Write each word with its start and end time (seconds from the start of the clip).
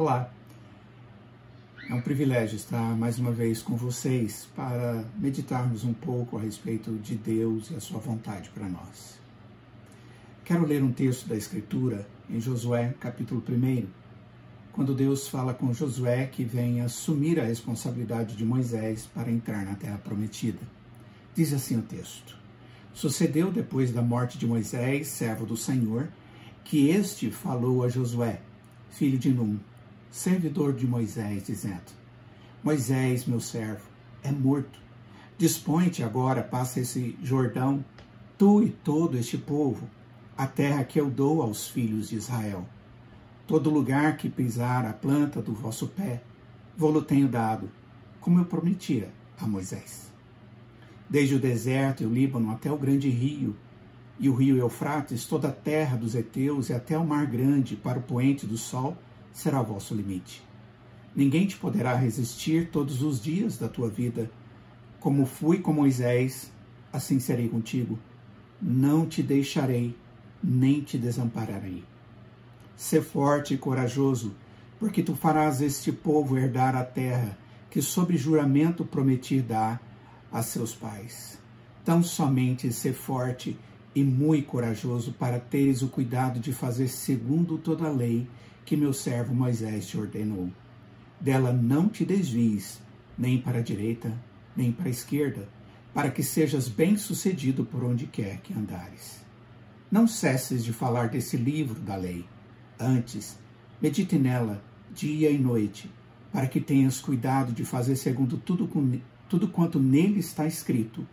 Olá, 0.00 0.32
é 1.90 1.92
um 1.92 2.00
privilégio 2.00 2.56
estar 2.56 2.96
mais 2.96 3.18
uma 3.18 3.30
vez 3.30 3.60
com 3.60 3.76
vocês 3.76 4.48
para 4.56 5.04
meditarmos 5.18 5.84
um 5.84 5.92
pouco 5.92 6.38
a 6.38 6.40
respeito 6.40 6.90
de 6.92 7.16
Deus 7.16 7.70
e 7.70 7.74
a 7.74 7.80
sua 7.80 7.98
vontade 7.98 8.48
para 8.48 8.66
nós. 8.66 9.20
Quero 10.42 10.64
ler 10.64 10.82
um 10.82 10.90
texto 10.90 11.28
da 11.28 11.36
Escritura 11.36 12.08
em 12.30 12.40
Josué, 12.40 12.94
capítulo 12.98 13.44
1, 13.46 13.86
quando 14.72 14.94
Deus 14.94 15.28
fala 15.28 15.52
com 15.52 15.70
Josué 15.74 16.24
que 16.24 16.44
vem 16.44 16.80
assumir 16.80 17.38
a 17.38 17.44
responsabilidade 17.44 18.36
de 18.36 18.44
Moisés 18.46 19.06
para 19.14 19.30
entrar 19.30 19.66
na 19.66 19.74
terra 19.74 19.98
prometida. 19.98 20.62
Diz 21.34 21.52
assim 21.52 21.78
o 21.78 21.82
texto: 21.82 22.38
Sucedeu 22.94 23.52
depois 23.52 23.92
da 23.92 24.00
morte 24.00 24.38
de 24.38 24.46
Moisés, 24.46 25.08
servo 25.08 25.44
do 25.44 25.58
Senhor, 25.58 26.08
que 26.64 26.88
este 26.88 27.30
falou 27.30 27.84
a 27.84 27.90
Josué, 27.90 28.40
filho 28.88 29.18
de 29.18 29.30
Num, 29.30 29.58
servidor 30.10 30.72
de 30.72 30.86
Moisés, 30.86 31.44
dizendo: 31.46 31.92
Moisés, 32.62 33.24
meu 33.26 33.40
servo, 33.40 33.88
é 34.22 34.30
morto. 34.30 34.78
Dispõe-te 35.38 36.02
agora, 36.02 36.42
passa 36.42 36.80
esse 36.80 37.16
Jordão, 37.22 37.84
tu 38.36 38.62
e 38.62 38.70
todo 38.70 39.16
este 39.16 39.38
povo, 39.38 39.88
a 40.36 40.46
terra 40.46 40.84
que 40.84 41.00
eu 41.00 41.10
dou 41.10 41.40
aos 41.40 41.68
filhos 41.68 42.10
de 42.10 42.16
Israel. 42.16 42.66
Todo 43.46 43.70
lugar 43.70 44.16
que 44.16 44.28
pisar 44.28 44.84
a 44.84 44.92
planta 44.92 45.40
do 45.40 45.54
vosso 45.54 45.88
pé, 45.88 46.22
vou-lo 46.76 47.02
tenho 47.02 47.28
dado, 47.28 47.70
como 48.20 48.38
eu 48.38 48.44
prometia 48.44 49.10
a 49.38 49.46
Moisés. 49.46 50.10
Desde 51.08 51.34
o 51.34 51.40
deserto 51.40 52.02
e 52.02 52.06
o 52.06 52.12
Líbano 52.12 52.50
até 52.50 52.70
o 52.70 52.76
grande 52.76 53.08
rio, 53.08 53.56
e 54.18 54.28
o 54.28 54.34
rio 54.34 54.58
Eufrates, 54.58 55.24
toda 55.24 55.48
a 55.48 55.52
terra 55.52 55.96
dos 55.96 56.14
heteus 56.14 56.68
e 56.68 56.74
até 56.74 56.96
o 56.98 57.06
mar 57.06 57.24
grande 57.24 57.74
para 57.74 57.98
o 57.98 58.02
poente 58.02 58.46
do 58.46 58.58
sol, 58.58 58.96
será 59.32 59.62
vosso 59.62 59.94
limite. 59.94 60.42
Ninguém 61.14 61.46
te 61.46 61.56
poderá 61.56 61.94
resistir 61.94 62.70
todos 62.70 63.02
os 63.02 63.20
dias 63.20 63.58
da 63.58 63.68
tua 63.68 63.88
vida. 63.88 64.30
Como 65.00 65.26
fui 65.26 65.58
com 65.58 65.72
Moisés, 65.72 66.52
assim 66.92 67.18
serei 67.18 67.48
contigo. 67.48 67.98
Não 68.60 69.06
te 69.06 69.22
deixarei, 69.22 69.96
nem 70.42 70.80
te 70.80 70.96
desampararei. 70.96 71.84
Sê 72.76 73.00
forte 73.00 73.54
e 73.54 73.58
corajoso, 73.58 74.34
porque 74.78 75.02
tu 75.02 75.14
farás 75.14 75.60
este 75.60 75.90
povo 75.90 76.38
herdar 76.38 76.76
a 76.76 76.84
terra 76.84 77.36
que 77.70 77.80
sob 77.80 78.16
juramento 78.16 78.84
prometi 78.84 79.40
dar 79.40 79.80
a 80.32 80.42
seus 80.42 80.74
pais. 80.74 81.38
Tão 81.84 82.02
somente 82.02 82.72
sê 82.72 82.92
forte 82.92 83.58
e 83.94 84.04
muito 84.04 84.46
corajoso 84.46 85.12
para 85.12 85.40
teres 85.40 85.82
o 85.82 85.88
cuidado 85.88 86.38
de 86.38 86.52
fazer 86.52 86.88
segundo 86.88 87.58
toda 87.58 87.86
a 87.86 87.90
lei 87.90 88.28
que 88.64 88.76
meu 88.76 88.92
servo 88.92 89.34
Moisés 89.34 89.86
te 89.86 89.98
ordenou. 89.98 90.50
Dela 91.20 91.52
não 91.52 91.88
te 91.88 92.04
desvies, 92.04 92.80
nem 93.18 93.38
para 93.38 93.58
a 93.58 93.62
direita, 93.62 94.12
nem 94.56 94.70
para 94.70 94.86
a 94.86 94.90
esquerda, 94.90 95.48
para 95.92 96.10
que 96.10 96.22
sejas 96.22 96.68
bem-sucedido 96.68 97.64
por 97.64 97.82
onde 97.82 98.06
quer 98.06 98.38
que 98.38 98.54
andares. 98.54 99.20
Não 99.90 100.06
cesses 100.06 100.64
de 100.64 100.72
falar 100.72 101.08
desse 101.08 101.36
livro 101.36 101.80
da 101.80 101.96
lei. 101.96 102.24
Antes, 102.78 103.36
medite 103.82 104.16
nela 104.16 104.62
dia 104.94 105.30
e 105.30 105.38
noite, 105.38 105.90
para 106.32 106.46
que 106.46 106.60
tenhas 106.60 107.00
cuidado 107.00 107.52
de 107.52 107.64
fazer 107.64 107.96
segundo 107.96 108.36
tudo, 108.36 108.70
tudo 109.28 109.48
quanto 109.48 109.80
nele 109.80 110.20
está 110.20 110.46
escrito. 110.46 111.06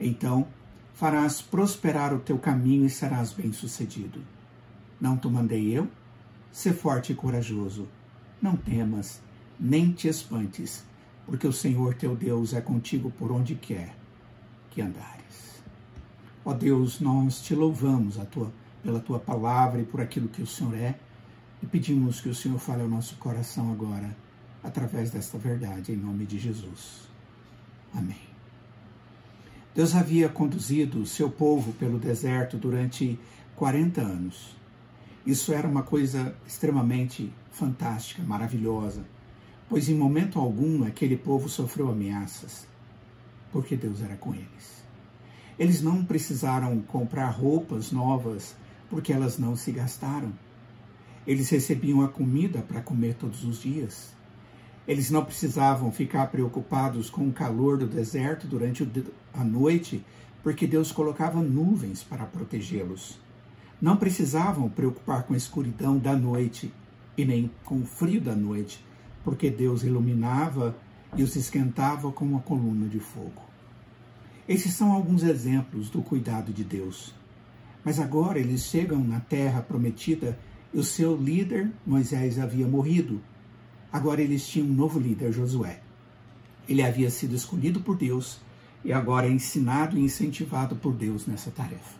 Então, 0.00 0.48
farás 0.96 1.42
prosperar 1.42 2.14
o 2.14 2.18
teu 2.18 2.38
caminho 2.38 2.86
e 2.86 2.90
serás 2.90 3.30
bem-sucedido. 3.30 4.18
Não 4.98 5.18
te 5.18 5.28
mandei 5.28 5.70
eu? 5.76 5.88
Sê 6.50 6.72
forte 6.72 7.12
e 7.12 7.14
corajoso. 7.14 7.86
Não 8.40 8.56
temas, 8.56 9.20
nem 9.60 9.92
te 9.92 10.08
espantes, 10.08 10.84
porque 11.26 11.46
o 11.46 11.52
Senhor 11.52 11.94
teu 11.94 12.16
Deus 12.16 12.54
é 12.54 12.62
contigo 12.62 13.10
por 13.10 13.30
onde 13.30 13.54
quer 13.54 13.94
que 14.70 14.80
andares. 14.80 15.62
Ó 16.42 16.54
Deus, 16.54 16.98
nós 16.98 17.42
te 17.42 17.54
louvamos 17.54 18.16
tua, 18.30 18.50
pela 18.82 18.98
tua 18.98 19.18
palavra 19.18 19.82
e 19.82 19.84
por 19.84 20.00
aquilo 20.00 20.28
que 20.28 20.40
o 20.40 20.46
Senhor 20.46 20.74
é, 20.74 20.98
e 21.62 21.66
pedimos 21.66 22.22
que 22.22 22.30
o 22.30 22.34
Senhor 22.34 22.58
fale 22.58 22.80
ao 22.80 22.88
nosso 22.88 23.16
coração 23.16 23.70
agora, 23.70 24.16
através 24.64 25.10
desta 25.10 25.36
verdade, 25.36 25.92
em 25.92 25.96
nome 25.96 26.24
de 26.24 26.38
Jesus. 26.38 27.06
Amém. 27.92 28.35
Deus 29.76 29.94
havia 29.94 30.26
conduzido 30.26 31.04
seu 31.04 31.28
povo 31.28 31.70
pelo 31.74 31.98
deserto 31.98 32.56
durante 32.56 33.20
40 33.56 34.00
anos. 34.00 34.56
Isso 35.26 35.52
era 35.52 35.68
uma 35.68 35.82
coisa 35.82 36.34
extremamente 36.46 37.30
fantástica, 37.50 38.22
maravilhosa, 38.22 39.04
pois 39.68 39.90
em 39.90 39.94
momento 39.94 40.38
algum 40.38 40.82
aquele 40.84 41.14
povo 41.14 41.46
sofreu 41.46 41.90
ameaças, 41.90 42.66
porque 43.52 43.76
Deus 43.76 44.00
era 44.00 44.16
com 44.16 44.34
eles. 44.34 44.82
Eles 45.58 45.82
não 45.82 46.02
precisaram 46.02 46.80
comprar 46.80 47.28
roupas 47.28 47.92
novas, 47.92 48.56
porque 48.88 49.12
elas 49.12 49.36
não 49.38 49.54
se 49.54 49.72
gastaram. 49.72 50.32
Eles 51.26 51.50
recebiam 51.50 52.00
a 52.00 52.08
comida 52.08 52.62
para 52.62 52.80
comer 52.80 53.16
todos 53.16 53.44
os 53.44 53.60
dias. 53.60 54.15
Eles 54.86 55.10
não 55.10 55.24
precisavam 55.24 55.90
ficar 55.90 56.28
preocupados 56.28 57.10
com 57.10 57.28
o 57.28 57.32
calor 57.32 57.78
do 57.78 57.86
deserto 57.86 58.46
durante 58.46 58.88
a 59.34 59.42
noite, 59.42 60.04
porque 60.42 60.66
Deus 60.66 60.92
colocava 60.92 61.42
nuvens 61.42 62.04
para 62.04 62.24
protegê-los. 62.24 63.18
Não 63.80 63.96
precisavam 63.96 64.68
preocupar 64.68 65.24
com 65.24 65.34
a 65.34 65.36
escuridão 65.36 65.98
da 65.98 66.14
noite 66.14 66.72
e 67.16 67.24
nem 67.24 67.50
com 67.64 67.80
o 67.80 67.86
frio 67.86 68.20
da 68.20 68.34
noite, 68.34 68.84
porque 69.24 69.50
Deus 69.50 69.82
iluminava 69.82 70.76
e 71.16 71.22
os 71.22 71.34
esquentava 71.34 72.12
com 72.12 72.24
uma 72.24 72.40
coluna 72.40 72.86
de 72.88 73.00
fogo. 73.00 73.42
Esses 74.48 74.74
são 74.74 74.92
alguns 74.92 75.24
exemplos 75.24 75.90
do 75.90 76.00
cuidado 76.00 76.52
de 76.52 76.62
Deus. 76.62 77.12
Mas 77.84 77.98
agora 77.98 78.38
eles 78.38 78.64
chegam 78.64 79.02
na 79.02 79.18
terra 79.18 79.60
prometida 79.60 80.38
e 80.72 80.78
o 80.78 80.84
seu 80.84 81.16
líder, 81.16 81.70
Moisés, 81.84 82.38
havia 82.38 82.66
morrido. 82.66 83.20
Agora 83.92 84.20
eles 84.20 84.46
tinham 84.46 84.68
um 84.68 84.72
novo 84.72 84.98
líder, 84.98 85.32
Josué. 85.32 85.80
Ele 86.68 86.82
havia 86.82 87.10
sido 87.10 87.34
escolhido 87.34 87.80
por 87.80 87.96
Deus 87.96 88.38
e 88.84 88.92
agora 88.92 89.26
é 89.26 89.30
ensinado 89.30 89.96
e 89.96 90.00
incentivado 90.00 90.76
por 90.76 90.92
Deus 90.92 91.26
nessa 91.26 91.50
tarefa. 91.50 91.94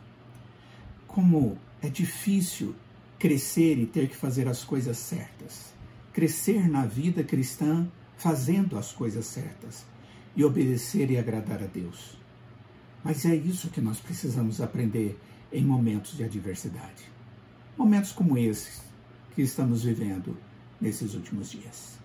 Como 1.06 1.58
é 1.82 1.88
difícil 1.88 2.74
crescer 3.18 3.78
e 3.78 3.86
ter 3.86 4.08
que 4.08 4.16
fazer 4.16 4.48
as 4.48 4.64
coisas 4.64 4.98
certas. 4.98 5.72
Crescer 6.12 6.68
na 6.68 6.84
vida 6.84 7.22
cristã 7.22 7.86
fazendo 8.16 8.78
as 8.78 8.92
coisas 8.92 9.26
certas 9.26 9.84
e 10.34 10.44
obedecer 10.44 11.10
e 11.10 11.18
agradar 11.18 11.62
a 11.62 11.66
Deus. 11.66 12.18
Mas 13.02 13.24
é 13.24 13.34
isso 13.34 13.70
que 13.70 13.80
nós 13.80 13.98
precisamos 13.98 14.60
aprender 14.60 15.18
em 15.52 15.64
momentos 15.64 16.16
de 16.16 16.24
adversidade. 16.24 17.04
Momentos 17.76 18.12
como 18.12 18.36
esses 18.36 18.82
que 19.34 19.42
estamos 19.42 19.84
vivendo 19.84 20.36
nesses 20.80 21.14
últimos 21.14 21.50
dias. 21.50 21.98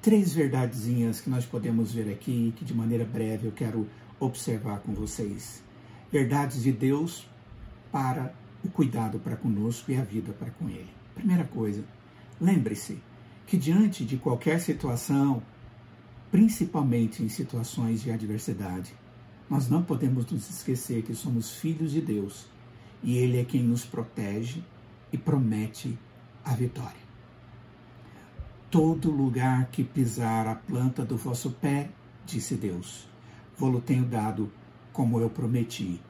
Três 0.00 0.32
verdadezinhas 0.32 1.20
que 1.20 1.30
nós 1.30 1.44
podemos 1.46 1.92
ver 1.92 2.10
aqui, 2.10 2.52
que 2.56 2.64
de 2.64 2.74
maneira 2.74 3.04
breve 3.04 3.46
eu 3.46 3.52
quero 3.52 3.88
observar 4.18 4.80
com 4.80 4.92
vocês. 4.92 5.62
Verdades 6.10 6.62
de 6.62 6.72
Deus 6.72 7.26
para 7.90 8.34
o 8.64 8.68
cuidado 8.68 9.18
para 9.18 9.36
conosco 9.36 9.90
e 9.90 9.96
a 9.96 10.02
vida 10.02 10.32
para 10.32 10.50
com 10.50 10.68
Ele. 10.68 10.90
Primeira 11.14 11.44
coisa, 11.44 11.84
lembre-se 12.40 12.98
que 13.46 13.56
diante 13.56 14.04
de 14.04 14.16
qualquer 14.16 14.60
situação, 14.60 15.42
principalmente 16.30 17.22
em 17.22 17.28
situações 17.28 18.02
de 18.02 18.10
adversidade, 18.10 18.94
nós 19.48 19.68
não 19.68 19.82
podemos 19.82 20.26
nos 20.30 20.48
esquecer 20.48 21.02
que 21.02 21.14
somos 21.14 21.50
filhos 21.52 21.92
de 21.92 22.00
Deus 22.00 22.46
e 23.02 23.18
Ele 23.18 23.38
é 23.38 23.44
quem 23.44 23.62
nos 23.62 23.84
protege 23.84 24.62
e 25.12 25.18
promete 25.18 25.98
a 26.44 26.54
vitória. 26.54 27.01
Todo 28.72 29.10
lugar 29.10 29.66
que 29.66 29.84
pisar 29.84 30.48
a 30.48 30.54
planta 30.54 31.04
do 31.04 31.14
vosso 31.14 31.50
pé, 31.50 31.90
disse 32.24 32.54
Deus, 32.54 33.06
vou-lo 33.54 33.82
tenho 33.82 34.06
dado 34.06 34.50
como 34.94 35.20
eu 35.20 35.28
prometi 35.28 36.00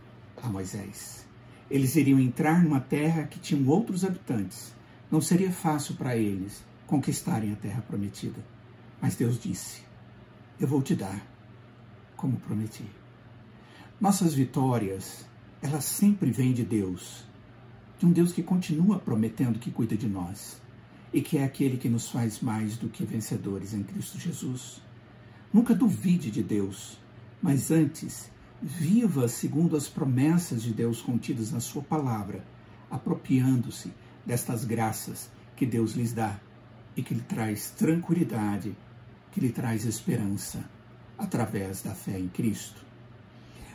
a 0.40 0.48
Moisés. 0.48 1.26
Eles 1.68 1.96
iriam 1.96 2.20
entrar 2.20 2.62
numa 2.62 2.78
terra 2.78 3.24
que 3.24 3.40
tinha 3.40 3.68
outros 3.68 4.04
habitantes. 4.04 4.72
Não 5.10 5.20
seria 5.20 5.50
fácil 5.50 5.96
para 5.96 6.16
eles 6.16 6.64
conquistarem 6.86 7.52
a 7.52 7.56
terra 7.56 7.82
prometida. 7.82 8.38
Mas 9.00 9.16
Deus 9.16 9.40
disse: 9.40 9.82
Eu 10.60 10.68
vou 10.68 10.80
te 10.82 10.94
dar, 10.94 11.20
como 12.16 12.36
prometi. 12.36 12.86
Nossas 14.00 14.34
vitórias, 14.34 15.26
elas 15.60 15.84
sempre 15.84 16.30
vêm 16.30 16.52
de 16.52 16.62
Deus, 16.62 17.24
de 17.98 18.06
um 18.06 18.12
Deus 18.12 18.32
que 18.32 18.40
continua 18.40 19.00
prometendo 19.00 19.58
que 19.58 19.72
cuida 19.72 19.96
de 19.96 20.06
nós 20.06 20.61
e 21.12 21.20
que 21.20 21.38
é 21.38 21.44
aquele 21.44 21.76
que 21.76 21.88
nos 21.88 22.08
faz 22.08 22.40
mais 22.40 22.76
do 22.76 22.88
que 22.88 23.04
vencedores 23.04 23.74
em 23.74 23.82
Cristo 23.82 24.18
Jesus. 24.18 24.80
Nunca 25.52 25.74
duvide 25.74 26.30
de 26.30 26.42
Deus, 26.42 26.98
mas 27.42 27.70
antes 27.70 28.32
Viva 28.64 29.26
segundo 29.26 29.76
as 29.76 29.88
promessas 29.88 30.62
de 30.62 30.72
Deus 30.72 31.02
contidas 31.02 31.50
na 31.50 31.58
Sua 31.58 31.82
palavra, 31.82 32.44
apropriando-se 32.88 33.92
destas 34.24 34.64
graças 34.64 35.28
que 35.56 35.66
Deus 35.66 35.94
lhes 35.94 36.12
dá 36.12 36.38
e 36.96 37.02
que 37.02 37.12
lhe 37.12 37.22
traz 37.22 37.70
tranquilidade, 37.70 38.76
que 39.32 39.40
lhe 39.40 39.50
traz 39.50 39.84
esperança 39.84 40.64
através 41.18 41.82
da 41.82 41.92
fé 41.92 42.16
em 42.16 42.28
Cristo. 42.28 42.84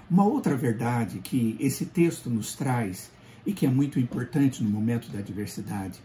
Uma 0.10 0.24
outra 0.24 0.56
verdade 0.56 1.20
que 1.20 1.58
esse 1.60 1.86
texto 1.88 2.30
nos 2.30 2.56
traz 2.56 3.12
e 3.46 3.52
que 3.52 3.66
é 3.66 3.70
muito 3.70 4.00
importante 4.00 4.64
no 4.64 4.70
momento 4.70 5.12
da 5.12 5.20
adversidade 5.20 6.00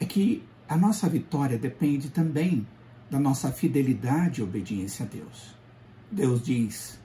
é 0.00 0.06
que 0.06 0.42
a 0.68 0.76
nossa 0.76 1.08
vitória 1.08 1.58
depende 1.58 2.10
também 2.10 2.66
da 3.10 3.20
nossa 3.20 3.52
fidelidade 3.52 4.40
e 4.40 4.44
obediência 4.44 5.06
a 5.06 5.08
Deus. 5.08 5.54
Deus 6.10 6.42
diz: 6.42 6.98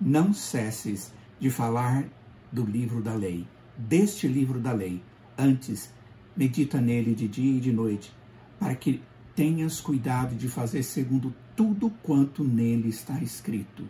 Não 0.00 0.32
cesses 0.32 1.12
de 1.38 1.50
falar 1.50 2.04
do 2.50 2.64
livro 2.64 3.00
da 3.00 3.14
lei, 3.14 3.46
deste 3.76 4.26
livro 4.26 4.58
da 4.60 4.72
lei. 4.72 5.02
Antes, 5.38 5.92
medita 6.36 6.80
nele 6.80 7.14
de 7.14 7.28
dia 7.28 7.56
e 7.56 7.60
de 7.60 7.72
noite, 7.72 8.12
para 8.58 8.74
que 8.74 9.02
tenhas 9.34 9.80
cuidado 9.80 10.34
de 10.34 10.48
fazer 10.48 10.82
segundo 10.82 11.34
tudo 11.56 11.90
quanto 12.02 12.44
nele 12.44 12.88
está 12.88 13.20
escrito. 13.20 13.88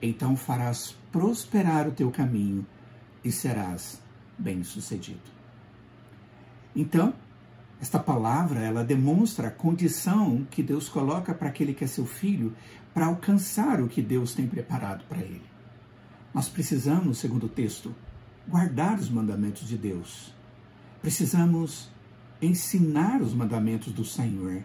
Então 0.00 0.36
farás 0.36 0.96
prosperar 1.12 1.86
o 1.86 1.92
teu 1.92 2.10
caminho 2.10 2.66
e 3.22 3.30
serás 3.30 4.02
bem-sucedido. 4.38 5.20
Então, 6.74 7.14
esta 7.82 7.98
palavra, 7.98 8.60
ela 8.60 8.84
demonstra 8.84 9.48
a 9.48 9.50
condição 9.50 10.46
que 10.48 10.62
Deus 10.62 10.88
coloca 10.88 11.34
para 11.34 11.48
aquele 11.48 11.74
que 11.74 11.82
é 11.82 11.86
seu 11.88 12.06
filho 12.06 12.54
para 12.94 13.06
alcançar 13.06 13.80
o 13.80 13.88
que 13.88 14.00
Deus 14.00 14.34
tem 14.34 14.46
preparado 14.46 15.02
para 15.08 15.18
ele. 15.18 15.42
Nós 16.32 16.48
precisamos, 16.48 17.18
segundo 17.18 17.46
o 17.46 17.48
texto, 17.48 17.92
guardar 18.46 19.00
os 19.00 19.10
mandamentos 19.10 19.66
de 19.66 19.76
Deus. 19.76 20.32
Precisamos 21.00 21.90
ensinar 22.40 23.20
os 23.20 23.34
mandamentos 23.34 23.92
do 23.92 24.04
Senhor. 24.04 24.62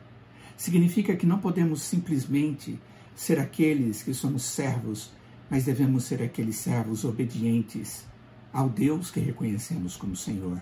Significa 0.55 1.15
que 1.15 1.25
não 1.25 1.39
podemos 1.39 1.81
simplesmente 1.81 2.79
ser 3.15 3.39
aqueles 3.39 4.03
que 4.03 4.13
somos 4.13 4.43
servos, 4.43 5.11
mas 5.49 5.65
devemos 5.65 6.03
ser 6.03 6.21
aqueles 6.21 6.57
servos 6.57 7.03
obedientes 7.03 8.05
ao 8.53 8.69
Deus 8.69 9.09
que 9.09 9.19
reconhecemos 9.19 9.97
como 9.97 10.15
Senhor. 10.15 10.61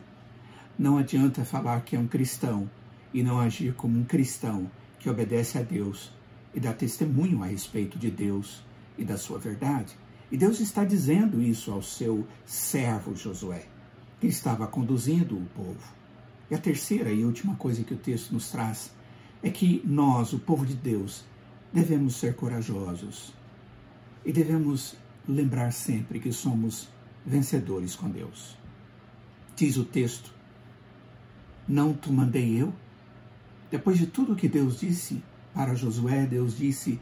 Não 0.77 0.98
adianta 0.98 1.45
falar 1.45 1.81
que 1.81 1.95
é 1.95 2.00
um 2.00 2.07
cristão 2.07 2.69
e 3.13 3.24
não 3.24 3.39
agir 3.39 3.74
como 3.75 3.98
um 3.98 4.04
cristão 4.04 4.69
que 5.00 5.10
obedece 5.10 5.57
a 5.57 5.62
Deus 5.62 6.12
e 6.54 6.60
dá 6.60 6.74
testemunho 6.74 7.44
a 7.44 7.48
respeito 7.48 7.98
de 7.98 8.12
Deus 8.12 8.63
e 8.98 9.06
da 9.06 9.18
sua 9.18 9.39
verdade. 9.39 9.95
E 10.31 10.38
Deus 10.38 10.60
está 10.60 10.83
dizendo 10.83 11.42
isso 11.42 11.72
ao 11.72 11.81
seu 11.81 12.27
servo 12.45 13.16
Josué, 13.16 13.66
que 14.19 14.27
estava 14.27 14.68
conduzindo 14.68 15.38
o 15.38 15.45
povo. 15.56 15.94
E 16.50 16.56
a 16.56 16.57
terceira 16.57 17.12
e 17.12 17.24
última 17.24 17.56
coisa 17.56 17.83
que 17.83 17.94
o 17.94 17.98
texto 17.98 18.33
nos 18.33 18.50
traz 18.50 18.92
é 19.42 19.50
que 19.50 19.81
nós, 19.86 20.33
o 20.33 20.39
povo 20.39 20.66
de 20.66 20.75
Deus, 20.75 21.24
devemos 21.72 22.16
ser 22.16 22.36
corajosos 22.36 23.33
e 24.25 24.31
devemos 24.31 24.95
lembrar 25.27 25.72
sempre 25.72 26.19
que 26.19 26.31
somos 26.31 26.89
vencedores 27.25 27.95
com 27.95 28.10
Deus. 28.10 28.57
Diz 29.56 29.77
o 29.77 29.86
texto: 29.86 30.33
Não 31.67 31.94
tu 31.94 32.13
mandei 32.13 32.62
eu? 32.62 32.71
Depois 33.71 33.97
de 33.97 34.06
tudo 34.06 34.35
que 34.35 34.47
Deus 34.47 34.79
disse 34.79 35.23
para 35.53 35.73
Josué, 35.73 36.25
Deus 36.27 36.57
disse: 36.57 37.00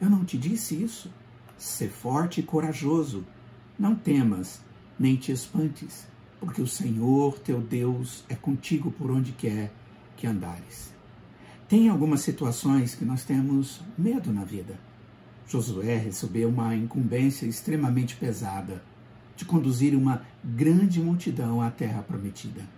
Eu 0.00 0.08
não 0.08 0.24
te 0.24 0.38
disse 0.38 0.82
isso? 0.82 1.10
Sê 1.58 1.88
forte 1.88 2.40
e 2.40 2.42
corajoso, 2.42 3.26
não 3.78 3.94
temas, 3.94 4.62
nem 4.98 5.16
te 5.16 5.30
espantes, 5.30 6.06
porque 6.40 6.62
o 6.62 6.66
Senhor 6.66 7.38
teu 7.40 7.60
Deus 7.60 8.24
é 8.28 8.34
contigo 8.34 8.90
por 8.90 9.10
onde 9.10 9.32
quer 9.32 9.72
que 10.16 10.26
andares. 10.26 10.92
Tem 11.68 11.88
algumas 11.90 12.20
situações 12.20 12.94
que 12.94 13.04
nós 13.04 13.24
temos 13.24 13.82
medo 13.98 14.32
na 14.32 14.44
vida. 14.44 14.78
Josué 15.46 15.96
recebeu 15.96 16.48
uma 16.48 16.74
incumbência 16.74 17.44
extremamente 17.44 18.16
pesada 18.16 18.82
de 19.36 19.44
conduzir 19.44 19.94
uma 19.94 20.22
grande 20.42 21.00
multidão 21.00 21.60
à 21.60 21.70
terra 21.70 22.02
prometida. 22.02 22.77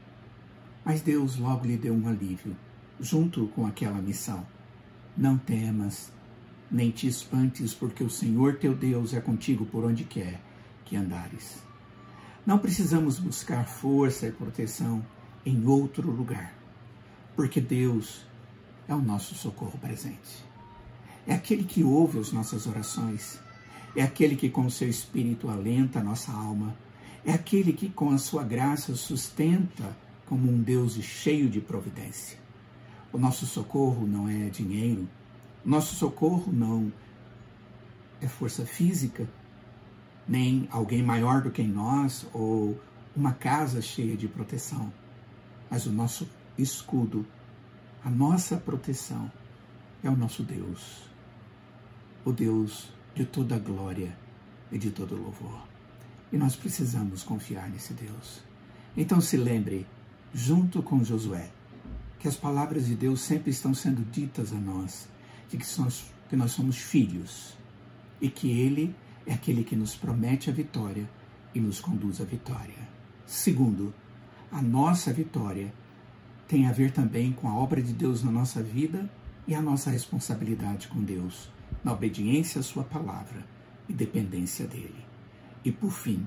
Mas 0.90 1.02
Deus 1.02 1.36
logo 1.36 1.64
lhe 1.64 1.76
deu 1.76 1.94
um 1.94 2.08
alívio, 2.08 2.56
junto 2.98 3.46
com 3.54 3.64
aquela 3.64 4.02
missão. 4.02 4.44
Não 5.16 5.38
temas, 5.38 6.12
nem 6.68 6.90
te 6.90 7.06
espantes, 7.06 7.72
porque 7.72 8.02
o 8.02 8.10
Senhor 8.10 8.56
teu 8.56 8.74
Deus 8.74 9.14
é 9.14 9.20
contigo 9.20 9.64
por 9.64 9.84
onde 9.84 10.02
quer 10.02 10.40
que 10.84 10.96
andares. 10.96 11.62
Não 12.44 12.58
precisamos 12.58 13.20
buscar 13.20 13.68
força 13.68 14.26
e 14.26 14.32
proteção 14.32 15.06
em 15.46 15.64
outro 15.64 16.10
lugar, 16.10 16.52
porque 17.36 17.60
Deus 17.60 18.26
é 18.88 18.92
o 18.92 19.00
nosso 19.00 19.36
socorro 19.36 19.78
presente. 19.78 20.44
É 21.24 21.34
aquele 21.34 21.62
que 21.62 21.84
ouve 21.84 22.18
as 22.18 22.32
nossas 22.32 22.66
orações, 22.66 23.38
é 23.94 24.02
aquele 24.02 24.34
que 24.34 24.50
com 24.50 24.68
seu 24.68 24.88
espírito 24.88 25.48
alenta 25.48 26.00
a 26.00 26.02
nossa 26.02 26.32
alma, 26.32 26.76
é 27.24 27.32
aquele 27.32 27.72
que 27.72 27.88
com 27.88 28.10
a 28.10 28.18
sua 28.18 28.42
graça 28.42 28.96
sustenta 28.96 30.09
como 30.30 30.48
um 30.48 30.62
Deus 30.62 30.94
cheio 31.02 31.50
de 31.50 31.60
providência. 31.60 32.38
O 33.12 33.18
nosso 33.18 33.44
socorro 33.46 34.06
não 34.06 34.28
é 34.28 34.48
dinheiro, 34.48 35.08
nosso 35.64 35.96
socorro 35.96 36.52
não 36.52 36.92
é 38.20 38.28
força 38.28 38.64
física, 38.64 39.28
nem 40.28 40.68
alguém 40.70 41.02
maior 41.02 41.42
do 41.42 41.50
que 41.50 41.64
nós 41.64 42.28
ou 42.32 42.80
uma 43.16 43.32
casa 43.32 43.82
cheia 43.82 44.16
de 44.16 44.28
proteção. 44.28 44.92
Mas 45.68 45.84
o 45.86 45.90
nosso 45.90 46.30
escudo, 46.56 47.26
a 48.04 48.08
nossa 48.08 48.56
proteção 48.56 49.32
é 50.00 50.08
o 50.08 50.14
nosso 50.16 50.44
Deus, 50.44 51.10
o 52.24 52.30
Deus 52.30 52.92
de 53.16 53.24
toda 53.24 53.58
glória 53.58 54.16
e 54.70 54.78
de 54.78 54.92
todo 54.92 55.20
louvor. 55.20 55.66
E 56.32 56.36
nós 56.36 56.54
precisamos 56.54 57.24
confiar 57.24 57.68
nesse 57.68 57.92
Deus. 57.92 58.44
Então 58.96 59.20
se 59.20 59.36
lembre, 59.36 59.88
junto 60.32 60.82
com 60.82 61.02
Josué, 61.02 61.50
que 62.18 62.28
as 62.28 62.36
palavras 62.36 62.86
de 62.86 62.94
Deus 62.94 63.20
sempre 63.20 63.50
estão 63.50 63.74
sendo 63.74 64.04
ditas 64.10 64.52
a 64.52 64.56
nós 64.56 65.08
de 65.48 65.56
que, 65.56 65.66
somos, 65.66 66.04
que 66.28 66.36
nós 66.36 66.52
somos 66.52 66.76
filhos 66.76 67.56
e 68.20 68.28
que 68.28 68.50
Ele 68.50 68.94
é 69.26 69.34
aquele 69.34 69.64
que 69.64 69.74
nos 69.74 69.94
promete 69.94 70.50
a 70.50 70.52
vitória 70.52 71.08
e 71.54 71.60
nos 71.60 71.80
conduz 71.80 72.20
à 72.20 72.24
vitória. 72.24 72.88
Segundo, 73.26 73.92
a 74.50 74.60
nossa 74.60 75.12
vitória 75.12 75.72
tem 76.46 76.66
a 76.66 76.72
ver 76.72 76.92
também 76.92 77.32
com 77.32 77.48
a 77.48 77.54
obra 77.54 77.80
de 77.82 77.92
Deus 77.92 78.22
na 78.22 78.30
nossa 78.30 78.62
vida 78.62 79.08
e 79.46 79.54
a 79.54 79.62
nossa 79.62 79.90
responsabilidade 79.90 80.88
com 80.88 81.02
Deus, 81.02 81.50
na 81.82 81.92
obediência 81.92 82.60
à 82.60 82.62
Sua 82.62 82.84
palavra 82.84 83.44
e 83.88 83.92
dependência 83.92 84.66
dele. 84.66 85.04
E 85.64 85.72
por 85.72 85.90
fim, 85.90 86.26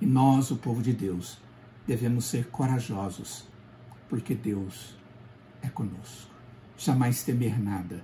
nós, 0.00 0.50
o 0.50 0.56
povo 0.56 0.82
de 0.82 0.92
Deus, 0.92 1.38
devemos 1.86 2.24
ser 2.26 2.48
corajosos, 2.48 3.46
porque 4.08 4.34
Deus 4.34 4.96
é 5.62 5.68
conosco. 5.68 6.34
Jamais 6.76 7.22
temer 7.22 7.58
nada 7.60 8.02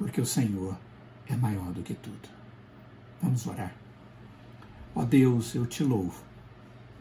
porque 0.00 0.18
o 0.18 0.26
Senhor 0.26 0.78
é 1.26 1.36
maior 1.36 1.72
do 1.72 1.82
que 1.82 1.92
tudo. 1.92 2.26
Vamos 3.22 3.46
orar. 3.46 3.74
Ó 4.94 5.04
Deus, 5.04 5.54
eu 5.54 5.66
te 5.66 5.84
louvo 5.84 6.24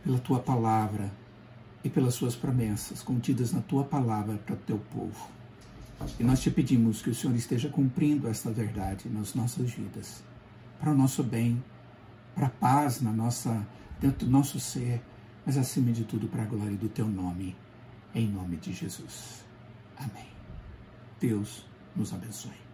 pela 0.03 0.19
tua 0.19 0.39
palavra 0.39 1.09
e 1.81 1.89
pelas 1.89 2.13
suas 2.13 2.35
promessas 2.35 3.01
contidas 3.01 3.53
na 3.53 3.61
tua 3.61 3.85
palavra 3.85 4.37
para 4.37 4.53
o 4.53 4.57
teu 4.57 4.77
povo. 4.93 5.29
E 6.19 6.23
nós 6.23 6.41
te 6.41 6.51
pedimos 6.51 7.01
que 7.01 7.09
o 7.09 7.15
Senhor 7.15 7.33
esteja 7.35 7.69
cumprindo 7.69 8.27
esta 8.27 8.51
verdade 8.51 9.07
nas 9.09 9.33
nossas 9.33 9.71
vidas, 9.71 10.21
para 10.77 10.91
o 10.91 10.95
nosso 10.95 11.23
bem, 11.23 11.63
para 12.35 12.47
a 12.47 12.49
paz 12.49 13.01
na 13.01 13.13
nossa, 13.13 13.65
dentro 13.99 14.25
do 14.25 14.31
nosso 14.31 14.59
ser, 14.59 15.01
mas 15.45 15.57
acima 15.57 15.91
de 15.91 16.03
tudo 16.03 16.27
para 16.27 16.43
a 16.43 16.47
glória 16.47 16.77
do 16.77 16.89
teu 16.89 17.07
nome, 17.07 17.55
em 18.13 18.27
nome 18.27 18.57
de 18.57 18.73
Jesus. 18.73 19.45
Amém. 19.97 20.29
Deus 21.19 21.65
nos 21.95 22.13
abençoe. 22.13 22.68